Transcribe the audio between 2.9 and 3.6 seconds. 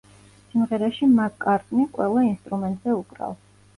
უკრავს.